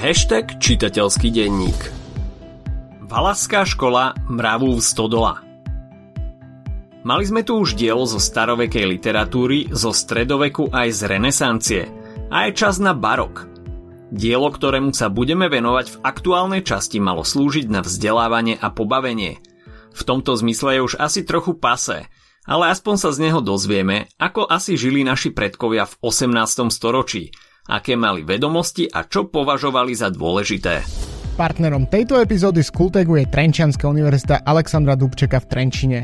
Hashtag 0.00 0.56
čitateľský 0.56 1.28
denník 1.28 1.76
Valaská 3.04 3.68
škola 3.68 4.16
mravu 4.32 4.72
v 4.72 4.80
Stodola 4.80 5.44
Mali 7.04 7.28
sme 7.28 7.44
tu 7.44 7.60
už 7.60 7.76
dielo 7.76 8.08
zo 8.08 8.16
starovekej 8.16 8.96
literatúry, 8.96 9.68
zo 9.68 9.92
stredoveku 9.92 10.72
aj 10.72 10.88
z 10.88 11.00
renesancie 11.04 11.82
a 12.32 12.48
je 12.48 12.56
čas 12.56 12.80
na 12.80 12.96
barok. 12.96 13.44
Dielo, 14.08 14.48
ktorému 14.48 14.96
sa 14.96 15.12
budeme 15.12 15.52
venovať 15.52 15.92
v 15.92 16.00
aktuálnej 16.00 16.64
časti 16.64 16.96
malo 16.96 17.20
slúžiť 17.20 17.68
na 17.68 17.84
vzdelávanie 17.84 18.56
a 18.56 18.72
pobavenie. 18.72 19.36
V 19.92 20.00
tomto 20.00 20.32
zmysle 20.32 20.80
je 20.80 20.84
už 20.88 20.94
asi 20.96 21.28
trochu 21.28 21.60
pasé, 21.60 22.08
ale 22.48 22.72
aspoň 22.72 22.96
sa 22.96 23.12
z 23.12 23.28
neho 23.28 23.44
dozvieme, 23.44 24.08
ako 24.16 24.48
asi 24.48 24.80
žili 24.80 25.04
naši 25.04 25.28
predkovia 25.28 25.84
v 25.84 25.92
18. 26.00 26.72
storočí, 26.72 27.36
aké 27.70 27.94
mali 27.94 28.26
vedomosti 28.26 28.90
a 28.90 29.06
čo 29.06 29.30
považovali 29.30 29.94
za 29.94 30.10
dôležité. 30.10 30.82
Partnerom 31.38 31.86
tejto 31.86 32.18
epizódy 32.18 32.60
z 32.60 32.74
Kultegu 32.74 33.16
je 33.16 33.30
Trenčianská 33.30 33.86
univerzita 33.86 34.42
Alexandra 34.42 34.98
Dubčeka 34.98 35.38
v 35.40 35.48
Trenčine. 35.48 36.00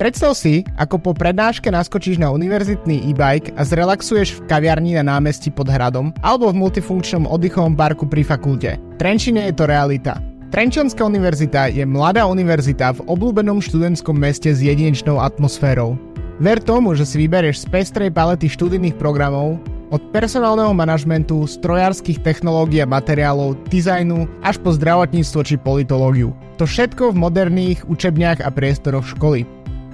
Predstav 0.00 0.34
si, 0.34 0.66
ako 0.80 0.98
po 0.98 1.12
prednáške 1.14 1.70
naskočíš 1.70 2.18
na 2.18 2.34
univerzitný 2.34 3.06
e-bike 3.12 3.54
a 3.54 3.62
zrelaxuješ 3.62 4.34
v 4.34 4.50
kaviarni 4.50 4.98
na 4.98 5.06
námestí 5.06 5.54
pod 5.54 5.70
hradom 5.70 6.10
alebo 6.24 6.50
v 6.50 6.58
multifunkčnom 6.58 7.30
oddychovom 7.30 7.78
parku 7.78 8.10
pri 8.10 8.26
fakulte. 8.26 8.82
Trenčine 8.98 9.46
je 9.46 9.54
to 9.54 9.70
realita. 9.70 10.18
Trenčianská 10.50 11.06
univerzita 11.06 11.70
je 11.70 11.86
mladá 11.86 12.26
univerzita 12.26 12.98
v 12.98 13.04
obľúbenom 13.08 13.62
študentskom 13.62 14.18
meste 14.18 14.50
s 14.50 14.58
jedinečnou 14.58 15.22
atmosférou. 15.22 15.94
Ver 16.42 16.58
tomu, 16.58 16.98
že 16.98 17.06
si 17.06 17.22
vyberieš 17.22 17.62
z 17.62 17.66
pestrej 17.70 18.10
palety 18.10 18.50
študijných 18.50 18.98
programov, 18.98 19.62
od 19.92 20.00
personálneho 20.10 20.72
manažmentu, 20.72 21.44
strojárskych 21.44 22.24
technológií 22.24 22.80
a 22.80 22.88
materiálov, 22.88 23.60
dizajnu 23.68 24.24
až 24.40 24.56
po 24.64 24.72
zdravotníctvo 24.72 25.40
či 25.44 25.60
politológiu. 25.60 26.32
To 26.56 26.64
všetko 26.64 27.12
v 27.12 27.20
moderných 27.20 27.84
učebniach 27.84 28.40
a 28.40 28.48
priestoroch 28.48 29.04
školy. 29.04 29.44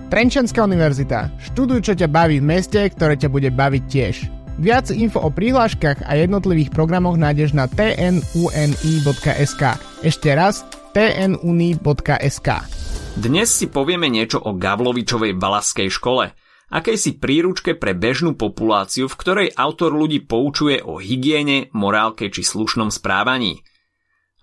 Trenčanská 0.09 0.65
univerzita. 0.65 1.29
Študuj, 1.53 1.85
čo 1.85 1.93
ťa 1.99 2.09
baví 2.09 2.41
v 2.41 2.49
meste, 2.49 2.81
ktoré 2.81 3.19
ťa 3.19 3.29
bude 3.29 3.51
baviť 3.53 3.83
tiež. 3.91 4.31
Viac 4.59 4.91
info 4.91 5.23
o 5.23 5.31
prihláškach 5.31 6.03
a 6.09 6.19
jednotlivých 6.19 6.75
programoch 6.75 7.15
nájdeš 7.15 7.55
na 7.55 7.71
tnuni.sk. 7.71 9.63
Ešte 10.03 10.31
raz 10.35 10.67
tnuni.sk. 10.97 12.49
Dnes 13.19 13.49
si 13.51 13.67
povieme 13.71 14.11
niečo 14.11 14.43
o 14.43 14.55
Gavlovičovej 14.55 15.35
balaskej 15.39 15.91
škole, 15.91 16.35
akejsi 16.69 17.17
príručke 17.17 17.77
pre 17.77 17.97
bežnú 17.97 18.37
populáciu, 18.37 19.09
v 19.09 19.19
ktorej 19.19 19.49
autor 19.57 19.97
ľudí 19.97 20.25
poučuje 20.25 20.85
o 20.85 21.01
hygiene, 21.01 21.73
morálke 21.73 22.29
či 22.29 22.45
slušnom 22.45 22.93
správaní. 22.93 23.65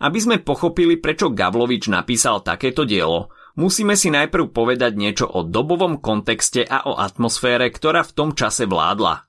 Aby 0.01 0.19
sme 0.19 0.43
pochopili, 0.43 0.99
prečo 0.99 1.31
Gavlovič 1.31 1.87
napísal 1.87 2.43
takéto 2.43 2.83
dielo, 2.83 3.31
musíme 3.55 3.95
si 3.95 4.11
najprv 4.11 4.51
povedať 4.51 4.99
niečo 4.99 5.25
o 5.29 5.47
dobovom 5.47 6.03
kontexte 6.03 6.67
a 6.67 6.83
o 6.83 6.99
atmosfére, 6.99 7.71
ktorá 7.71 8.03
v 8.03 8.11
tom 8.11 8.29
čase 8.35 8.67
vládla. 8.67 9.23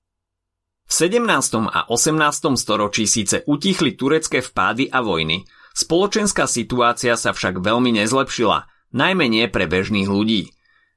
V 0.86 0.92
17. 0.94 1.22
a 1.66 1.90
18. 1.90 2.58
storočí 2.58 3.10
síce 3.10 3.42
utichli 3.46 3.98
turecké 3.98 4.38
vpády 4.42 4.90
a 4.90 5.02
vojny, 5.02 5.46
spoločenská 5.74 6.46
situácia 6.46 7.18
sa 7.18 7.34
však 7.34 7.58
veľmi 7.58 7.94
nezlepšila, 8.02 8.66
najmä 8.94 9.26
nie 9.26 9.46
pre 9.50 9.66
bežných 9.66 10.06
ľudí. 10.06 10.55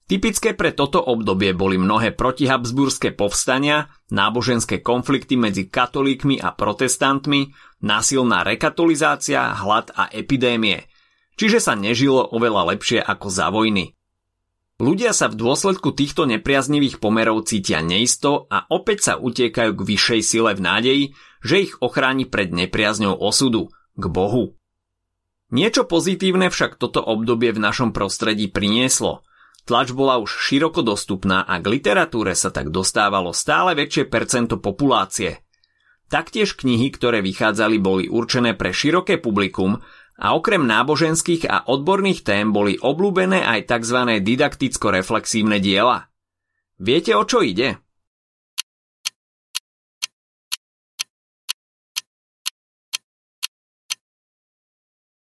Typické 0.09 0.57
pre 0.57 0.73
toto 0.73 0.97
obdobie 1.05 1.53
boli 1.53 1.77
mnohé 1.77 2.17
protihabsburské 2.17 3.13
povstania, 3.13 3.93
náboženské 4.09 4.81
konflikty 4.81 5.37
medzi 5.37 5.69
katolíkmi 5.69 6.41
a 6.41 6.49
protestantmi, 6.49 7.53
násilná 7.85 8.41
rekatolizácia, 8.41 9.53
hlad 9.53 9.93
a 9.93 10.09
epidémie– 10.09 10.81
čiže 11.39 11.63
sa 11.63 11.73
nežilo 11.79 12.27
oveľa 12.35 12.75
lepšie 12.75 12.99
ako 12.99 13.27
za 13.31 13.47
vojny. 13.47 13.95
Ľudia 14.79 15.15
sa 15.15 15.31
v 15.31 15.39
dôsledku 15.39 15.95
týchto 15.95 16.27
nepriaznivých 16.27 16.99
pomerov 16.99 17.47
cítia 17.47 17.79
neisto 17.79 18.47
a 18.51 18.67
opäť 18.67 19.11
sa 19.11 19.13
utiekajú 19.15 19.71
k 19.75 19.85
vyššej 19.87 20.21
sile 20.23 20.51
v 20.55 20.61
nádeji, 20.63 21.05
že 21.39 21.55
ich 21.67 21.73
ochráni 21.79 22.27
pred 22.27 22.51
nepriazňou 22.51 23.15
osudu, 23.15 23.71
k 23.95 24.03
Bohu. 24.07 24.59
Niečo 25.51 25.83
pozitívne 25.83 26.51
však 26.51 26.79
toto 26.79 27.03
obdobie 27.03 27.51
v 27.51 27.59
našom 27.59 27.91
prostredí 27.91 28.47
prinieslo. 28.51 29.23
Tlač 29.67 29.91
bola 29.91 30.17
už 30.21 30.29
široko 30.29 30.81
dostupná 30.81 31.43
a 31.43 31.59
k 31.59 31.79
literatúre 31.79 32.33
sa 32.33 32.49
tak 32.49 32.71
dostávalo 32.71 33.35
stále 33.35 33.75
väčšie 33.75 34.07
percento 34.07 34.57
populácie. 34.59 35.43
Taktiež 36.09 36.57
knihy, 36.57 36.89
ktoré 36.89 37.21
vychádzali, 37.21 37.77
boli 37.77 38.05
určené 38.09 38.57
pre 38.57 38.73
široké 38.73 39.21
publikum 39.21 39.77
a 40.19 40.35
okrem 40.35 40.65
náboženských 40.65 41.45
a 41.47 41.69
odborných 41.69 42.25
tém 42.25 42.49
boli 42.49 42.81
obľúbené 42.81 43.45
aj 43.45 43.69
tzv. 43.69 44.19
didakticko-reflexívne 44.19 45.61
diela. 45.61 46.09
Viete, 46.81 47.13
o 47.13 47.23
čo 47.23 47.45
ide? 47.45 47.77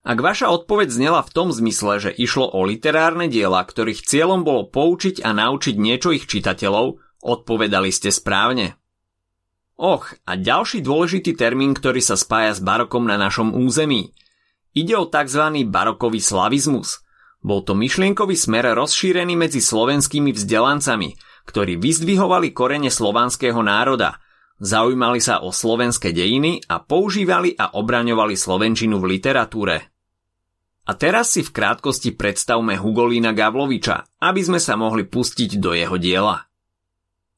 Ak 0.06 0.22
vaša 0.22 0.54
odpoveď 0.54 0.88
znela 0.94 1.20
v 1.26 1.34
tom 1.34 1.50
zmysle, 1.50 1.98
že 1.98 2.14
išlo 2.14 2.46
o 2.46 2.62
literárne 2.62 3.26
diela, 3.26 3.66
ktorých 3.66 4.06
cieľom 4.06 4.46
bolo 4.46 4.70
poučiť 4.70 5.26
a 5.26 5.34
naučiť 5.34 5.74
niečo 5.74 6.14
ich 6.14 6.30
čitateľov, 6.30 7.02
odpovedali 7.26 7.90
ste 7.90 8.14
správne. 8.14 8.78
Och, 9.74 10.14
a 10.22 10.38
ďalší 10.38 10.86
dôležitý 10.86 11.34
termín, 11.34 11.74
ktorý 11.74 11.98
sa 11.98 12.14
spája 12.14 12.54
s 12.54 12.62
barokom 12.62 13.02
na 13.02 13.18
našom 13.18 13.50
území– 13.52 14.08
Ide 14.76 14.92
o 15.00 15.08
tzv. 15.08 15.64
barokový 15.72 16.20
slavizmus. 16.20 17.00
Bol 17.40 17.64
to 17.64 17.72
myšlienkový 17.72 18.36
smer 18.36 18.76
rozšírený 18.76 19.32
medzi 19.32 19.64
slovenskými 19.64 20.36
vzdelancami, 20.36 21.16
ktorí 21.48 21.80
vyzdvihovali 21.80 22.52
korene 22.52 22.92
slovanského 22.92 23.56
národa, 23.64 24.20
zaujímali 24.60 25.24
sa 25.24 25.40
o 25.40 25.48
slovenské 25.48 26.12
dejiny 26.12 26.60
a 26.68 26.84
používali 26.84 27.56
a 27.56 27.72
obraňovali 27.72 28.36
slovenčinu 28.36 29.00
v 29.00 29.16
literatúre. 29.16 29.95
A 30.86 30.94
teraz 30.94 31.34
si 31.34 31.42
v 31.42 31.50
krátkosti 31.50 32.14
predstavme 32.14 32.78
Hugolína 32.78 33.34
Gavloviča, 33.34 34.22
aby 34.22 34.40
sme 34.46 34.62
sa 34.62 34.78
mohli 34.78 35.02
pustiť 35.02 35.58
do 35.58 35.74
jeho 35.74 35.98
diela. 35.98 36.46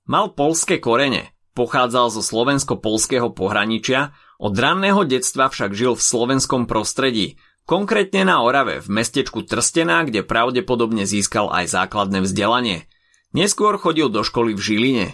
Mal 0.05 0.37
polské 0.37 0.77
korene, 0.77 1.33
pochádzal 1.57 2.13
zo 2.13 2.21
slovensko-polského 2.21 3.33
pohraničia 3.33 4.13
od 4.37 4.53
ranného 4.53 5.09
detstva 5.09 5.49
však 5.49 5.73
žil 5.73 5.97
v 5.97 6.05
slovenskom 6.05 6.69
prostredí, 6.69 7.41
konkrétne 7.65 8.29
na 8.29 8.45
Orave, 8.45 8.85
v 8.85 8.89
mestečku 8.93 9.49
Trstená, 9.49 10.05
kde 10.05 10.23
pravdepodobne 10.29 11.09
získal 11.09 11.49
aj 11.49 11.73
základné 11.73 12.29
vzdelanie. 12.29 12.85
Neskôr 13.33 13.81
chodil 13.81 14.13
do 14.13 14.21
školy 14.21 14.53
v 14.53 14.61
Žiline. 14.61 15.07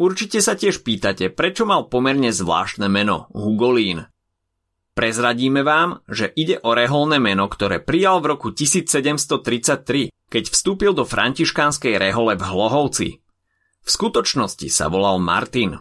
Určite 0.00 0.40
sa 0.40 0.56
tiež 0.56 0.80
pýtate, 0.80 1.28
prečo 1.32 1.64
mal 1.64 1.88
pomerne 1.88 2.32
zvláštne 2.32 2.88
meno 2.88 3.28
Hugolín. 3.32 4.08
Prezradíme 4.90 5.62
vám, 5.62 6.02
že 6.10 6.26
ide 6.34 6.58
o 6.66 6.74
reholné 6.74 7.22
meno, 7.22 7.46
ktoré 7.46 7.78
prijal 7.78 8.18
v 8.18 8.34
roku 8.34 8.48
1733, 8.50 10.10
keď 10.10 10.44
vstúpil 10.50 10.92
do 10.92 11.06
františkánskej 11.06 11.94
rehole 11.94 12.34
v 12.34 12.42
Hlohovci. 12.42 13.08
V 13.80 13.88
skutočnosti 13.88 14.66
sa 14.68 14.90
volal 14.90 15.22
Martin. 15.22 15.78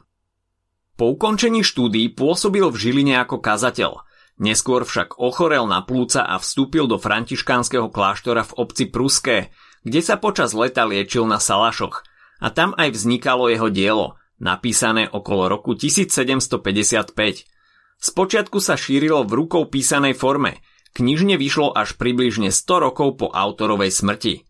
Po 0.95 1.15
ukončení 1.15 1.65
štúdií 1.65 2.11
pôsobil 2.13 2.63
v 2.69 2.75
Žiline 2.75 3.23
ako 3.23 3.39
kazateľ. 3.41 4.03
Neskôr 4.39 4.87
však 4.87 5.19
ochorel 5.19 5.67
na 5.67 5.83
plúca 5.83 6.23
a 6.23 6.39
vstúpil 6.39 6.87
do 6.87 6.95
františkánskeho 6.95 7.91
kláštora 7.91 8.47
v 8.47 8.55
obci 8.55 8.87
Pruské, 8.87 9.51
kde 9.83 9.99
sa 9.99 10.15
počas 10.15 10.55
leta 10.55 10.87
liečil 10.87 11.27
na 11.27 11.43
Salašoch. 11.43 12.03
A 12.39 12.47
tam 12.51 12.71
aj 12.79 12.95
vznikalo 12.95 13.51
jeho 13.51 13.67
dielo, 13.67 14.15
napísané 14.39 15.11
okolo 15.11 15.51
roku 15.51 15.75
1755. 15.75 17.58
Spočiatku 17.99 18.63
sa 18.63 18.79
šírilo 18.79 19.27
v 19.27 19.43
rukou 19.43 19.67
písanej 19.67 20.15
forme, 20.15 20.63
knižne 20.95 21.35
vyšlo 21.35 21.75
až 21.75 21.99
približne 21.99 22.47
100 22.47 22.85
rokov 22.87 23.19
po 23.19 23.27
autorovej 23.27 23.91
smrti. 23.91 24.47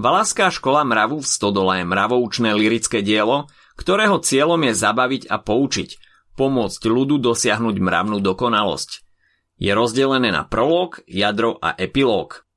Valaská 0.00 0.50
škola 0.50 0.82
mravu 0.82 1.22
v 1.22 1.28
Stodole 1.30 1.84
je 1.84 1.86
mravoučné 1.86 2.56
lirické 2.58 3.06
dielo, 3.06 3.46
ktorého 3.78 4.18
cieľom 4.18 4.58
je 4.66 4.74
zabaviť 4.74 5.22
a 5.30 5.38
poučiť, 5.38 5.90
pomôcť 6.34 6.82
ľudu 6.82 7.22
dosiahnuť 7.22 7.76
mravnú 7.78 8.18
dokonalosť. 8.18 9.06
Je 9.60 9.70
rozdelené 9.70 10.32
na 10.32 10.42
prolog, 10.42 10.98
jadro 11.06 11.60
a 11.60 11.76
epilóg. 11.76 12.48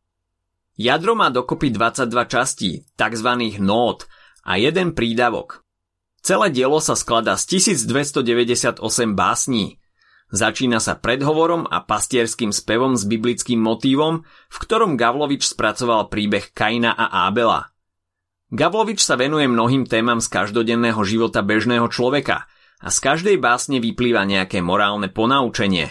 Jadro 0.74 1.14
má 1.14 1.30
dokopy 1.30 1.70
22 1.70 2.10
častí, 2.32 2.88
tzv. 2.98 3.30
nót, 3.60 4.08
a 4.42 4.58
jeden 4.58 4.96
prídavok. 4.98 5.63
Celé 6.24 6.48
dielo 6.56 6.80
sa 6.80 6.96
skladá 6.96 7.36
z 7.36 7.60
1298 7.60 8.80
básní. 9.12 9.78
Začína 10.32 10.80
sa 10.80 10.96
predhovorom 10.96 11.68
a 11.68 11.84
pastierským 11.84 12.56
spevom 12.56 12.96
s 12.96 13.04
biblickým 13.04 13.60
motívom, 13.60 14.24
v 14.26 14.58
ktorom 14.58 14.96
Gavlovič 14.96 15.52
spracoval 15.52 16.08
príbeh 16.08 16.56
Kaina 16.56 16.96
a 16.96 17.28
Ábela– 17.28 17.70
Gavlovič 18.54 19.02
sa 19.02 19.18
venuje 19.18 19.50
mnohým 19.50 19.90
témam 19.90 20.22
z 20.22 20.30
každodenného 20.30 21.02
života 21.02 21.42
bežného 21.42 21.90
človeka 21.90 22.46
a 22.78 22.88
z 22.94 22.98
každej 23.02 23.42
básne 23.42 23.82
vyplýva 23.82 24.30
nejaké 24.30 24.62
morálne 24.62 25.10
ponaučenie. 25.10 25.90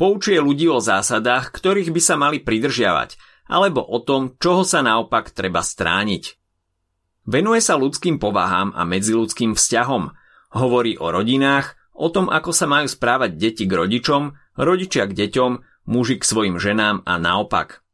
Poučuje 0.00 0.40
ľudí 0.40 0.72
o 0.72 0.80
zásadách, 0.80 1.52
ktorých 1.52 1.92
by 1.92 2.00
sa 2.00 2.16
mali 2.16 2.40
pridržiavať, 2.40 3.20
alebo 3.52 3.84
o 3.84 4.00
tom, 4.00 4.40
čoho 4.40 4.64
sa 4.64 4.80
naopak 4.80 5.36
treba 5.36 5.60
strániť. 5.60 6.39
Venuje 7.30 7.62
sa 7.62 7.78
ľudským 7.78 8.18
povahám 8.18 8.74
a 8.74 8.82
medziludským 8.82 9.54
vzťahom, 9.54 10.10
hovorí 10.50 10.98
o 10.98 11.14
rodinách, 11.14 11.78
o 11.94 12.10
tom, 12.10 12.26
ako 12.26 12.50
sa 12.50 12.66
majú 12.66 12.90
správať 12.90 13.38
deti 13.38 13.70
k 13.70 13.72
rodičom, 13.78 14.34
rodičia 14.58 15.06
k 15.06 15.14
deťom, 15.14 15.52
muži 15.86 16.18
k 16.18 16.26
svojim 16.26 16.58
ženám 16.58 17.06
a 17.06 17.22
naopak. 17.22 17.86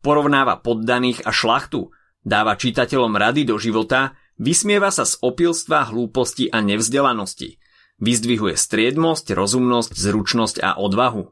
Porovnáva 0.00 0.56
poddaných 0.56 1.20
a 1.28 1.36
šlachtu, 1.36 1.92
dáva 2.24 2.56
čitateľom 2.56 3.12
rady 3.12 3.44
do 3.44 3.60
života 3.60 4.16
Vysmieva 4.40 4.88
sa 4.88 5.04
z 5.04 5.20
opilstva, 5.20 5.92
hlúposti 5.92 6.48
a 6.48 6.64
nevzdelanosti. 6.64 7.60
Vyzdvihuje 8.02 8.56
striedmosť, 8.56 9.36
rozumnosť, 9.36 9.92
zručnosť 9.94 10.56
a 10.64 10.80
odvahu. 10.80 11.30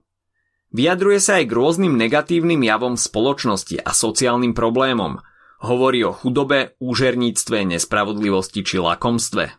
Vyjadruje 0.71 1.19
sa 1.19 1.43
aj 1.43 1.51
k 1.51 1.57
rôznym 1.57 1.99
negatívnym 1.99 2.63
javom 2.63 2.95
spoločnosti 2.95 3.83
a 3.83 3.91
sociálnym 3.91 4.55
problémom. 4.55 5.19
Hovorí 5.61 6.01
o 6.09 6.13
chudobe, 6.17 6.77
úžerníctve, 6.81 7.69
nespravodlivosti 7.69 8.65
či 8.65 8.81
lakomstve. 8.81 9.53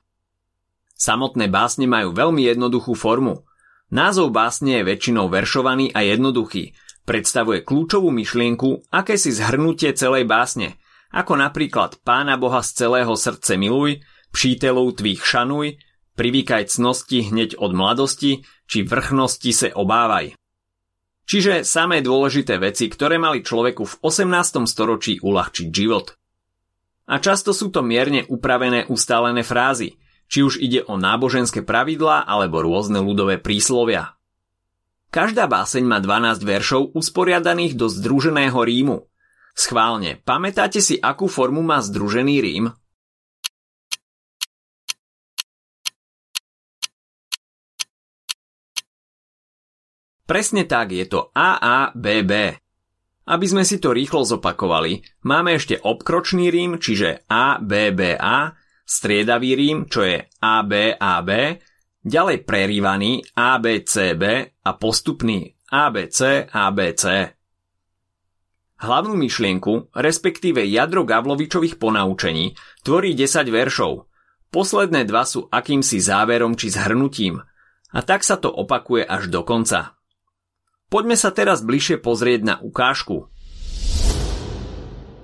Samotné 0.97 1.49
básne 1.49 1.85
majú 1.85 2.13
veľmi 2.13 2.45
jednoduchú 2.45 2.97
formu. 2.97 3.45
Názov 3.93 4.33
básne 4.33 4.81
je 4.81 4.87
väčšinou 4.87 5.29
veršovaný 5.29 5.93
a 5.93 6.01
jednoduchý. 6.01 6.73
Predstavuje 7.05 7.61
kľúčovú 7.61 8.09
myšlienku, 8.09 8.89
akési 8.89 9.29
zhrnutie 9.29 9.93
celej 9.93 10.25
básne– 10.25 10.73
ako 11.11 11.35
napríklad 11.35 11.99
Pána 12.07 12.39
Boha 12.39 12.63
z 12.63 12.71
celého 12.71 13.11
srdce 13.19 13.59
miluj, 13.59 13.99
přítelov 14.31 14.95
tvých 14.95 15.19
šanuj, 15.19 15.75
privykaj 16.15 16.71
cnosti 16.71 17.27
hneď 17.27 17.59
od 17.59 17.75
mladosti, 17.75 18.47
či 18.63 18.87
vrchnosti 18.87 19.51
se 19.51 19.67
obávaj. 19.75 20.31
Čiže 21.31 21.63
samé 21.63 22.03
dôležité 22.03 22.59
veci, 22.59 22.91
ktoré 22.91 23.15
mali 23.15 23.39
človeku 23.39 23.87
v 23.87 23.93
18. 24.03 24.67
storočí 24.67 25.23
uľahčiť 25.23 25.67
život. 25.71 26.19
A 27.07 27.23
často 27.23 27.55
sú 27.55 27.71
to 27.71 27.79
mierne 27.79 28.27
upravené 28.27 28.91
ustálené 28.91 29.39
frázy, 29.47 29.95
či 30.27 30.43
už 30.43 30.59
ide 30.59 30.83
o 30.83 30.99
náboženské 30.99 31.63
pravidlá 31.63 32.27
alebo 32.27 32.59
rôzne 32.59 32.99
ľudové 32.99 33.39
príslovia. 33.39 34.19
Každá 35.07 35.47
báseň 35.47 35.87
má 35.87 36.03
12 36.03 36.43
veršov 36.43 36.91
usporiadaných 36.99 37.79
do 37.79 37.87
združeného 37.87 38.59
rímu, 38.59 39.07
Schválne, 39.51 40.23
pamätáte 40.23 40.79
si, 40.79 40.95
akú 40.95 41.27
formu 41.27 41.59
má 41.59 41.83
združený 41.83 42.35
Rím? 42.39 42.65
Presne 50.31 50.63
tak, 50.63 50.95
je 50.95 51.03
to 51.11 51.27
AABB. 51.35 52.31
Aby 53.27 53.45
sme 53.51 53.67
si 53.67 53.83
to 53.83 53.91
rýchlo 53.91 54.23
zopakovali, 54.23 55.03
máme 55.27 55.59
ešte 55.59 55.75
obkročný 55.75 56.47
rím, 56.47 56.79
čiže 56.79 57.27
ABBA, 57.27 58.55
striedavý 58.87 59.59
rím, 59.59 59.91
čo 59.91 60.07
je 60.07 60.23
ABAB, 60.39 61.29
ďalej 62.07 62.47
prerývaný 62.47 63.27
ABCB 63.35 64.23
a 64.63 64.71
postupný 64.79 65.51
ABC 65.67 66.47
ABC. 66.47 67.03
Hlavnú 68.79 69.19
myšlienku, 69.19 69.91
respektíve 69.91 70.63
jadro 70.63 71.03
Gavlovičových 71.03 71.75
ponaučení, 71.75 72.55
tvorí 72.87 73.19
10 73.19 73.51
veršov. 73.51 74.07
Posledné 74.47 75.03
dva 75.11 75.27
sú 75.27 75.51
akýmsi 75.51 75.99
záverom 75.99 76.55
či 76.55 76.71
zhrnutím. 76.71 77.43
A 77.91 77.99
tak 77.99 78.23
sa 78.23 78.39
to 78.39 78.47
opakuje 78.47 79.03
až 79.03 79.27
do 79.27 79.43
konca. 79.43 79.99
Poďme 80.91 81.15
sa 81.15 81.31
teraz 81.31 81.63
bližšie 81.63 82.03
pozrieť 82.03 82.41
na 82.43 82.55
ukážku. 82.59 83.31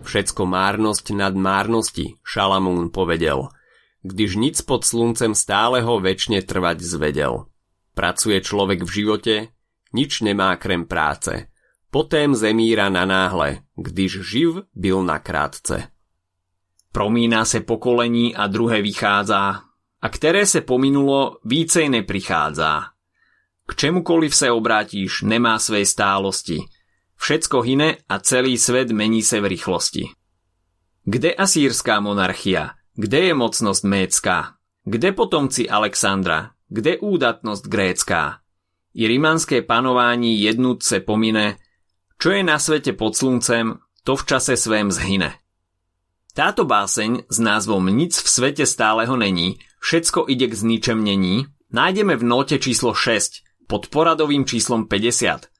Všetko 0.07 0.47
márnosť 0.47 1.11
nad 1.11 1.35
márnosti, 1.35 2.15
Šalamún 2.23 2.87
povedel, 2.95 3.51
když 4.07 4.39
nic 4.39 4.55
pod 4.63 4.87
sluncem 4.87 5.35
stále 5.35 5.83
ho 5.83 5.99
väčšine 5.99 6.47
trvať 6.47 6.79
zvedel. 6.79 7.51
Pracuje 7.91 8.39
človek 8.39 8.87
v 8.87 8.89
živote, 8.89 9.35
nič 9.91 10.23
nemá 10.23 10.55
krem 10.55 10.87
práce– 10.87 11.45
Potém 11.91 12.35
zemíra 12.35 12.89
na 12.89 13.05
náhle, 13.05 13.57
když 13.75 14.21
živ 14.21 14.55
byl 14.75 15.03
na 15.03 15.19
krátce. 15.19 15.87
Promíná 16.91 17.45
se 17.45 17.59
pokolení 17.59 18.35
a 18.35 18.47
druhé 18.47 18.81
vychádza, 18.81 19.61
a 20.01 20.09
které 20.09 20.45
se 20.45 20.61
pominulo, 20.61 21.37
vícej 21.45 21.89
neprichádza. 21.89 22.81
K 23.67 23.75
čemukoliv 23.75 24.35
se 24.35 24.51
obrátíš, 24.51 25.21
nemá 25.21 25.59
své 25.59 25.85
stálosti. 25.85 26.63
Všetko 27.19 27.61
hyne 27.61 27.97
a 28.09 28.19
celý 28.19 28.57
svet 28.57 28.91
mení 28.91 29.21
se 29.21 29.41
v 29.41 29.45
rýchlosti. 29.45 30.09
Kde 31.03 31.33
asýrská 31.33 31.99
monarchia? 31.99 32.79
Kde 32.95 33.19
je 33.19 33.33
mocnosť 33.33 33.83
mécká? 33.83 34.55
Kde 34.87 35.11
potomci 35.11 35.69
Alexandra? 35.69 36.51
Kde 36.69 36.97
údatnosť 36.97 37.63
grécká? 37.67 38.39
I 38.95 39.07
rimanské 39.07 39.61
panování 39.61 40.41
jednúce 40.41 40.99
pomine, 40.99 41.59
čo 42.17 42.31
je 42.31 42.43
na 42.43 42.59
svete 42.59 42.95
pod 42.95 43.15
sluncem, 43.15 43.77
to 44.03 44.15
v 44.15 44.25
čase 44.25 44.57
svém 44.57 44.91
zhyne. 44.91 45.35
Táto 46.33 46.65
báseň 46.65 47.27
s 47.29 47.37
názvom 47.39 47.91
Nic 47.91 48.15
v 48.15 48.27
svete 48.29 48.65
stáleho 48.65 49.17
není, 49.17 49.59
všetko 49.83 50.25
ide 50.31 50.47
k 50.47 50.55
zničemnení, 50.55 51.45
nájdeme 51.71 52.15
v 52.15 52.23
note 52.23 52.55
číslo 52.59 52.93
6 52.95 53.46
pod 53.67 53.91
poradovým 53.91 54.47
číslom 54.47 54.87
50. 54.87 55.51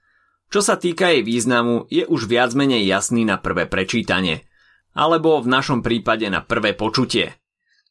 Čo 0.47 0.59
sa 0.63 0.79
týka 0.79 1.11
jej 1.11 1.27
významu, 1.27 1.91
je 1.91 2.07
už 2.07 2.31
viac 2.31 2.55
menej 2.55 2.87
jasný 2.87 3.27
na 3.27 3.35
prvé 3.35 3.67
prečítanie, 3.67 4.47
alebo 4.95 5.43
v 5.43 5.51
našom 5.51 5.83
prípade 5.83 6.23
na 6.31 6.39
prvé 6.39 6.71
počutie. 6.71 7.35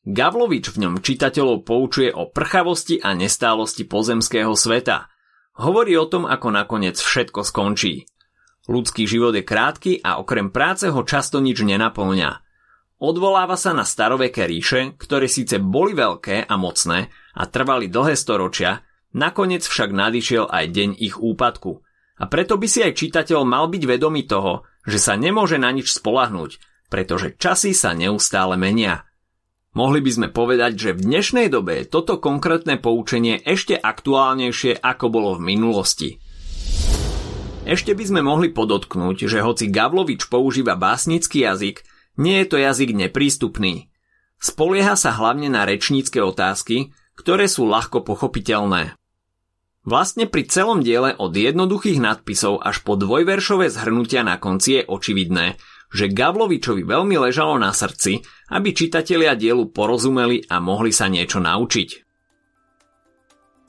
Gavlovič 0.08 0.72
v 0.72 0.86
ňom 0.86 0.94
čitateľov 1.04 1.66
poučuje 1.66 2.14
o 2.14 2.30
prchavosti 2.30 3.02
a 3.02 3.12
nestálosti 3.12 3.84
pozemského 3.84 4.54
sveta. 4.56 5.12
Hovorí 5.60 5.98
o 6.00 6.08
tom, 6.08 6.24
ako 6.24 6.48
nakoniec 6.48 6.96
všetko 6.96 7.44
skončí. 7.44 8.08
Ľudský 8.70 9.04
život 9.04 9.34
je 9.34 9.42
krátky 9.42 9.92
a 10.06 10.22
okrem 10.22 10.48
práce 10.54 10.86
ho 10.86 11.02
často 11.02 11.42
nič 11.42 11.58
nenaplňa. 11.60 12.38
Odvoláva 13.02 13.58
sa 13.58 13.76
na 13.76 13.84
staroveké 13.84 14.48
ríše, 14.48 14.94
ktoré 14.96 15.28
síce 15.28 15.60
boli 15.60 15.92
veľké 15.92 16.48
a 16.48 16.54
mocné 16.54 17.12
a 17.36 17.42
trvali 17.44 17.92
dlhé 17.92 18.14
storočia, 18.16 18.85
nakoniec 19.12 19.62
však 19.62 19.93
nadišiel 19.93 20.49
aj 20.49 20.64
deň 20.73 20.91
ich 20.98 21.20
úpadku. 21.20 21.84
A 22.17 22.25
preto 22.27 22.56
by 22.56 22.67
si 22.67 22.81
aj 22.81 22.96
čitateľ 22.96 23.44
mal 23.44 23.69
byť 23.69 23.82
vedomý 23.84 24.25
toho, 24.25 24.65
že 24.89 24.96
sa 24.96 25.19
nemôže 25.20 25.60
na 25.60 25.69
nič 25.69 25.93
spolahnúť, 25.93 26.56
pretože 26.89 27.36
časy 27.36 27.77
sa 27.77 27.93
neustále 27.93 28.56
menia. 28.56 29.05
Mohli 29.77 30.01
by 30.01 30.10
sme 30.10 30.29
povedať, 30.32 30.72
že 30.81 30.91
v 30.96 31.05
dnešnej 31.05 31.53
dobe 31.53 31.84
je 31.84 31.91
toto 31.93 32.17
konkrétne 32.17 32.81
poučenie 32.81 33.36
ešte 33.44 33.77
aktuálnejšie 33.77 34.81
ako 34.81 35.06
bolo 35.13 35.31
v 35.36 35.53
minulosti. 35.53 36.17
Ešte 37.69 37.93
by 37.93 38.05
sme 38.08 38.20
mohli 38.25 38.48
podotknúť, 38.55 39.29
že 39.29 39.44
hoci 39.44 39.69
Gavlovič 39.69 40.32
používa 40.32 40.79
básnický 40.81 41.44
jazyk, 41.44 41.84
nie 42.17 42.41
je 42.41 42.46
to 42.48 42.56
jazyk 42.56 42.96
neprístupný. 42.96 43.93
Spolieha 44.41 44.96
sa 44.96 45.13
hlavne 45.13 45.53
na 45.53 45.69
rečnícke 45.69 46.22
otázky, 46.25 46.96
ktoré 47.17 47.49
sú 47.51 47.67
ľahko 47.67 48.05
pochopiteľné. 48.05 48.94
Vlastne 49.87 50.27
pri 50.27 50.51
celom 50.51 50.82
diele 50.82 51.15
od 51.15 51.31
jednoduchých 51.31 52.03
nadpisov 52.03 52.58
až 52.58 52.82
po 52.82 52.99
dvojveršové 52.99 53.70
zhrnutia 53.70 54.27
na 54.27 54.35
konci 54.35 54.82
je 54.82 54.82
očividné, 54.82 55.56
že 55.94 56.11
Gavlovičovi 56.11 56.82
veľmi 56.82 57.15
ležalo 57.23 57.55
na 57.56 57.70
srdci, 57.70 58.19
aby 58.51 58.75
čitatelia 58.75 59.39
dielu 59.39 59.70
porozumeli 59.70 60.43
a 60.51 60.58
mohli 60.58 60.91
sa 60.91 61.06
niečo 61.06 61.39
naučiť. 61.39 62.06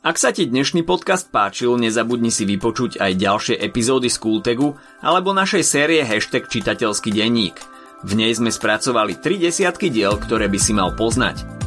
Ak 0.07 0.15
sa 0.17 0.31
ti 0.31 0.49
dnešný 0.49 0.87
podcast 0.87 1.29
páčil, 1.29 1.75
nezabudni 1.77 2.31
si 2.31 2.49
vypočuť 2.49 2.97
aj 2.97 3.11
ďalšie 3.17 3.55
epizódy 3.59 4.07
z 4.09 4.17
Kultegu 4.17 4.73
alebo 5.03 5.35
našej 5.35 5.61
série 5.67 6.01
hashtag 6.01 6.49
čitateľský 6.49 7.11
denník. 7.11 7.59
V 8.07 8.11
nej 8.13 8.33
sme 8.33 8.49
spracovali 8.53 9.19
3 9.19 9.49
desiatky 9.49 9.89
diel, 9.89 10.15
ktoré 10.15 10.47
by 10.49 10.59
si 10.61 10.71
mal 10.71 10.95
poznať. 10.95 11.66